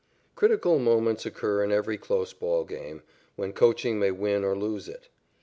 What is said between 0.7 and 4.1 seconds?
moments occur in every close ball game, when coaching may